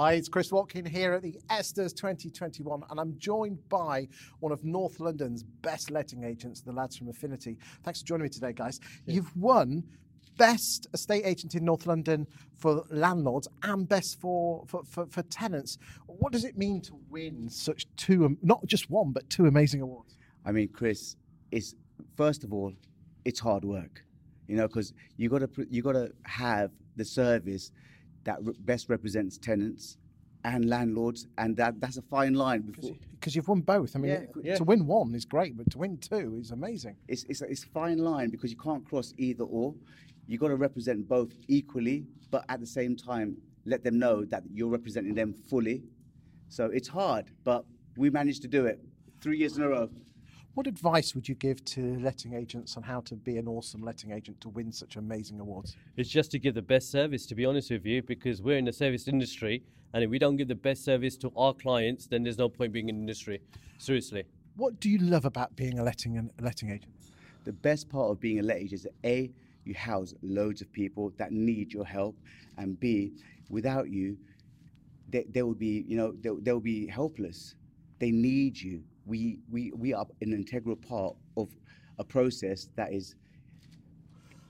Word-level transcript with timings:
Hi, 0.00 0.14
it's 0.14 0.30
Chris 0.30 0.50
Watkin 0.50 0.86
here 0.86 1.12
at 1.12 1.20
the 1.20 1.38
ESTAs 1.50 1.92
2021, 1.92 2.84
and 2.88 2.98
I'm 2.98 3.18
joined 3.18 3.58
by 3.68 4.08
one 4.38 4.50
of 4.50 4.64
North 4.64 4.98
London's 4.98 5.42
best 5.42 5.90
letting 5.90 6.24
agents, 6.24 6.62
the 6.62 6.72
lads 6.72 6.96
from 6.96 7.10
Affinity. 7.10 7.58
Thanks 7.84 8.00
for 8.00 8.06
joining 8.06 8.22
me 8.22 8.30
today, 8.30 8.54
guys. 8.54 8.80
You've 9.04 9.36
won 9.36 9.84
best 10.38 10.86
estate 10.94 11.24
agent 11.26 11.54
in 11.54 11.66
North 11.66 11.84
London 11.84 12.26
for 12.56 12.86
landlords 12.88 13.46
and 13.62 13.86
best 13.86 14.18
for, 14.18 14.64
for, 14.68 14.84
for, 14.84 15.04
for 15.04 15.22
tenants. 15.24 15.76
What 16.06 16.32
does 16.32 16.46
it 16.46 16.56
mean 16.56 16.80
to 16.84 16.98
win 17.10 17.50
such 17.50 17.84
two, 17.96 18.38
not 18.40 18.64
just 18.64 18.88
one, 18.88 19.12
but 19.12 19.28
two 19.28 19.44
amazing 19.44 19.82
awards? 19.82 20.16
I 20.46 20.52
mean, 20.52 20.68
Chris, 20.68 21.14
it's 21.52 21.74
first 22.16 22.42
of 22.42 22.54
all, 22.54 22.72
it's 23.26 23.38
hard 23.38 23.66
work, 23.66 24.02
you 24.48 24.56
know, 24.56 24.66
because 24.66 24.94
you 25.18 25.28
got 25.28 25.40
to 25.40 25.66
you 25.68 25.82
got 25.82 25.92
to 25.92 26.10
have 26.24 26.70
the 26.96 27.04
service 27.04 27.70
that 28.24 28.38
re- 28.44 28.54
best 28.60 28.88
represents 28.88 29.38
tenants 29.38 29.96
and 30.44 30.68
landlords, 30.68 31.26
and 31.38 31.56
that 31.56 31.80
that's 31.80 31.96
a 31.98 32.02
fine 32.02 32.34
line. 32.34 32.62
Because 33.12 33.36
you've 33.36 33.48
won 33.48 33.60
both. 33.60 33.94
I 33.94 33.98
mean, 33.98 34.10
Yeah, 34.12 34.24
yeah. 34.42 34.56
to 34.56 34.64
win 34.64 34.86
one 34.86 35.14
is 35.14 35.24
great, 35.24 35.56
but 35.56 35.70
to 35.72 35.78
win 35.78 35.98
two 35.98 36.38
is 36.40 36.50
amazing. 36.50 36.96
it's 37.08 37.24
it's 37.24 37.42
a, 37.42 37.46
it's 37.46 37.64
a 37.64 37.68
fine 37.68 37.98
line 37.98 38.30
because 38.30 38.50
you 38.50 38.56
can't 38.56 38.84
cross 38.84 39.12
either 39.18 39.44
or. 39.44 39.74
You 40.26 40.38
got 40.38 40.48
to 40.48 40.56
represent 40.56 41.08
both 41.08 41.32
equally, 41.48 42.06
but 42.30 42.44
at 42.48 42.60
the 42.60 42.66
same 42.66 42.96
time, 42.96 43.36
let 43.66 43.82
them 43.82 43.98
know 43.98 44.24
that 44.26 44.44
you're 44.52 44.68
representing 44.68 45.14
them 45.14 45.34
fully. 45.50 45.82
So 46.48 46.66
it's 46.66 46.88
hard, 46.88 47.26
but 47.44 47.64
we 47.96 48.10
managed 48.10 48.42
to 48.42 48.48
do 48.48 48.66
it 48.66 48.80
three 49.20 49.38
years 49.38 49.56
in 49.56 49.64
a 49.64 49.68
row. 49.68 49.90
What 50.54 50.66
advice 50.66 51.14
would 51.14 51.28
you 51.28 51.36
give 51.36 51.64
to 51.66 51.96
letting 52.00 52.34
agents 52.34 52.76
on 52.76 52.82
how 52.82 53.02
to 53.02 53.14
be 53.14 53.36
an 53.36 53.46
awesome 53.46 53.82
letting 53.82 54.10
agent 54.10 54.40
to 54.40 54.48
win 54.48 54.72
such 54.72 54.96
amazing 54.96 55.38
awards? 55.38 55.76
It's 55.96 56.10
just 56.10 56.32
to 56.32 56.40
give 56.40 56.54
the 56.54 56.62
best 56.62 56.90
service, 56.90 57.24
to 57.26 57.36
be 57.36 57.44
honest 57.44 57.70
with 57.70 57.86
you, 57.86 58.02
because 58.02 58.42
we're 58.42 58.58
in 58.58 58.64
the 58.64 58.72
service 58.72 59.06
industry, 59.06 59.62
and 59.94 60.02
if 60.02 60.10
we 60.10 60.18
don't 60.18 60.36
give 60.36 60.48
the 60.48 60.56
best 60.56 60.84
service 60.84 61.16
to 61.18 61.32
our 61.36 61.54
clients, 61.54 62.08
then 62.08 62.24
there's 62.24 62.36
no 62.36 62.48
point 62.48 62.72
being 62.72 62.88
in 62.88 62.96
the 62.96 63.00
industry. 63.00 63.40
Seriously. 63.78 64.24
What 64.56 64.80
do 64.80 64.90
you 64.90 64.98
love 64.98 65.24
about 65.24 65.54
being 65.54 65.78
a 65.78 65.84
letting 65.84 66.18
and 66.18 66.32
letting 66.40 66.70
agent? 66.70 66.92
The 67.44 67.52
best 67.52 67.88
part 67.88 68.10
of 68.10 68.18
being 68.18 68.40
a 68.40 68.42
letting 68.42 68.64
agent 68.64 68.80
is 68.80 68.82
that 68.82 68.94
A, 69.04 69.30
you 69.64 69.74
house 69.74 70.14
loads 70.20 70.62
of 70.62 70.72
people 70.72 71.12
that 71.16 71.30
need 71.30 71.72
your 71.72 71.86
help, 71.86 72.16
and 72.58 72.78
B, 72.80 73.12
without 73.50 73.88
you, 73.88 74.18
they, 75.10 75.24
they 75.30 75.42
will 75.44 75.54
be, 75.54 75.84
you 75.86 75.96
know, 75.96 76.12
they, 76.20 76.30
they'll 76.42 76.58
be 76.58 76.88
helpless. 76.88 77.54
They 78.00 78.10
need 78.10 78.60
you. 78.60 78.82
We, 79.06 79.38
we, 79.50 79.72
we 79.76 79.94
are 79.94 80.06
an 80.20 80.32
integral 80.32 80.76
part 80.76 81.14
of 81.36 81.48
a 81.98 82.04
process 82.04 82.68
that 82.76 82.92
is 82.92 83.14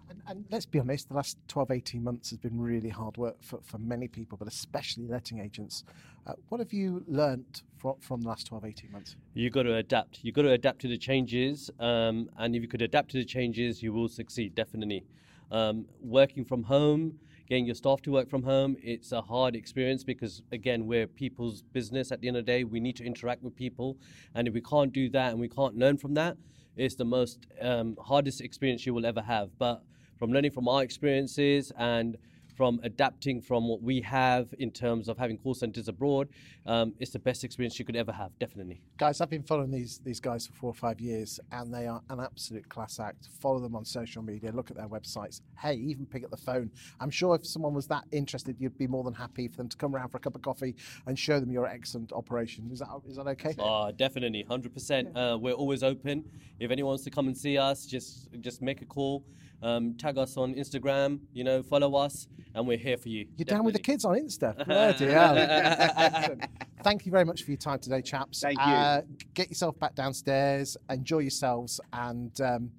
And, 0.09 0.23
and 0.27 0.45
let's 0.51 0.67
be 0.67 0.79
honest, 0.81 1.09
the 1.09 1.15
last 1.15 1.37
12, 1.49 1.71
18 1.71 2.03
months 2.05 2.31
has 2.31 2.39
been 2.39 2.61
really 2.61 2.89
hard 2.89 3.17
work 3.17 3.37
for, 3.43 3.61
for 3.63 3.79
many 3.79 4.09
people, 4.09 4.37
but 4.39 4.49
especially 4.49 5.07
letting 5.07 5.39
agents. 5.41 5.85
Uh, 6.27 6.33
what 6.49 6.59
have 6.61 6.73
you 6.73 7.05
learnt 7.07 7.63
from, 7.79 7.95
from 8.01 8.21
the 8.23 8.29
last 8.29 8.47
12, 8.49 8.65
18 8.65 8.93
months? 8.93 9.17
You've 9.35 9.53
got 9.53 9.65
to 9.65 9.77
adapt. 9.77 10.21
You've 10.23 10.35
got 10.35 10.43
to 10.43 10.53
adapt 10.53 10.81
to 10.81 10.89
the 10.89 10.99
changes, 10.99 11.71
um, 11.79 12.29
and 12.39 12.55
if 12.57 12.63
you 12.63 12.69
could 12.69 12.83
adapt 12.83 13.11
to 13.13 13.19
the 13.19 13.25
changes, 13.25 13.83
you 13.83 13.93
will 13.93 14.09
succeed, 14.09 14.55
definitely. 14.55 15.05
Um, 15.51 15.87
working 16.01 16.45
from 16.45 16.63
home, 16.65 17.19
getting 17.51 17.67
your 17.67 17.75
staff 17.75 18.01
to 18.01 18.13
work 18.13 18.31
from 18.31 18.45
home, 18.45 18.77
it's 18.81 19.11
a 19.11 19.21
hard 19.21 19.57
experience 19.57 20.05
because, 20.05 20.41
again, 20.53 20.87
we're 20.87 21.09
people's 21.09 21.63
business 21.63 22.13
at 22.13 22.21
the 22.21 22.29
end 22.29 22.37
of 22.37 22.47
the 22.47 22.53
day. 22.53 22.63
We 22.63 22.79
need 22.79 22.95
to 22.97 23.05
interact 23.05 23.43
with 23.43 23.57
people, 23.57 23.99
and 24.37 24.47
if 24.47 24.55
we 24.55 24.61
can't 24.61 24.93
do 24.93 25.11
that 25.11 25.33
and 25.33 25.41
we 25.41 25.49
can't 25.49 25.77
learn 25.77 25.99
from 25.99 26.15
that, 26.15 26.37
it's 26.77 26.95
the 26.95 27.05
most 27.05 27.49
um, 27.61 27.97
hardest 28.01 28.41
experience 28.41 28.87
you 28.87 28.95
will 28.95 29.05
ever 29.05 29.21
have. 29.21 29.51
But 29.59 29.83
from 30.17 30.33
learning 30.33 30.53
from 30.53 30.69
our 30.69 30.85
experiences 30.85 31.73
and 31.77 32.17
from 32.61 32.79
adapting 32.83 33.41
from 33.41 33.67
what 33.67 33.81
we 33.81 34.03
have 34.03 34.55
in 34.59 34.71
terms 34.71 35.09
of 35.09 35.17
having 35.17 35.39
call 35.39 35.55
centers 35.55 35.89
abroad, 35.89 36.29
um, 36.67 36.93
it's 37.01 37.11
the 37.11 37.19
best 37.19 37.43
experience 37.43 37.79
you 37.79 37.87
could 37.87 37.97
ever 37.97 38.13
have, 38.13 38.39
definitely. 38.39 38.83
Guys, 38.99 39.23
I've 39.23 39.31
been 39.31 39.43
following 39.43 39.71
these 39.71 39.99
these 40.05 40.21
guys 40.21 40.47
for 40.47 40.53
four 40.53 40.69
or 40.69 40.75
five 40.75 41.01
years, 41.01 41.41
and 41.53 41.73
they 41.73 41.87
are 41.87 42.03
an 42.11 42.21
absolute 42.21 42.69
class 42.69 43.01
act. 43.01 43.31
Follow 43.41 43.61
them 43.61 43.75
on 43.75 43.87
social 43.87 44.23
media, 44.23 44.53
look 44.53 44.71
at 44.71 44.77
their 44.77 44.89
websites. 44.89 45.41
Hey, 45.59 45.77
even 45.77 46.05
pick 46.05 46.23
up 46.23 46.31
the 46.31 46.37
phone. 46.37 46.71
I'm 47.01 47.09
sure 47.09 47.35
if 47.35 47.47
someone 47.47 47.73
was 47.73 47.87
that 47.87 48.05
interested, 48.13 48.57
you'd 48.59 48.77
be 48.77 48.87
more 48.87 49.05
than 49.05 49.15
happy 49.15 49.49
for 49.49 49.57
them 49.57 49.71
to 49.71 49.77
come 49.79 49.97
around 49.97 50.11
for 50.11 50.19
a 50.19 50.21
cup 50.21 50.35
of 50.35 50.43
coffee 50.43 50.75
and 51.07 51.19
show 51.19 51.41
them 51.41 51.51
your 51.51 51.67
excellent 51.67 52.13
operation. 52.13 52.69
Is 52.71 52.81
that 52.81 52.91
is 53.09 53.17
that 53.17 53.27
okay? 53.29 53.55
Oh, 53.59 53.91
definitely, 53.91 54.45
hundred 54.47 54.75
percent. 54.75 55.17
Uh, 55.17 55.39
we're 55.41 55.55
always 55.55 55.83
open. 55.83 56.27
If 56.59 56.71
anyone 56.71 56.91
wants 56.91 57.05
to 57.05 57.11
come 57.11 57.27
and 57.27 57.35
see 57.39 57.57
us, 57.57 57.87
just 57.87 58.29
just 58.43 58.61
make 58.61 58.83
a 58.83 58.85
call, 58.85 59.25
um, 59.63 59.95
tag 59.95 60.19
us 60.19 60.37
on 60.37 60.55
Instagram, 60.55 61.21
you 61.33 61.45
know, 61.45 61.63
follow 61.63 61.95
us, 61.97 62.27
and 62.55 62.67
we're 62.67 62.77
here 62.77 62.97
for 62.97 63.09
you. 63.09 63.27
You're 63.37 63.45
down 63.45 63.65
with 63.65 63.75
the 63.75 63.81
kids 63.81 64.05
on 64.05 64.17
Insta. 64.17 64.65
Bloody 64.67 65.07
hell. 65.07 66.37
Thank 66.83 67.07
you 67.07 67.13
very 67.13 67.25
much 67.25 67.43
for 67.43 67.51
your 67.51 67.59
time 67.59 67.79
today, 67.79 68.03
chaps. 68.03 68.41
Thank 68.41 68.59
you. 68.59 68.65
Uh, 68.65 69.03
get 69.35 69.49
yourself 69.49 69.79
back 69.79 69.95
downstairs, 69.95 70.77
enjoy 70.89 71.19
yourselves, 71.19 71.81
and 71.93 72.41
um, 72.41 72.71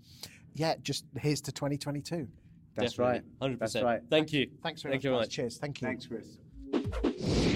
yeah, 0.56 0.76
just 0.82 1.06
here's 1.20 1.42
to 1.42 1.52
2022. 1.52 2.28
that's 2.76 2.94
Definitely, 2.94 3.14
right. 3.14 3.24
hundred 3.42 3.60
That's 3.60 3.76
right. 3.76 4.02
Thank 4.10 4.34
you. 4.34 4.50
Thanks 4.64 4.82
very 4.82 4.94
Thank 4.94 5.00
much. 5.00 5.04
you 5.04 5.10
very 5.10 5.20
much. 5.22 5.30
Cheers. 5.30 5.58
Thank 5.58 5.82
you. 5.82 5.88
Thanks, 5.88 6.08
Chris. 6.08 7.48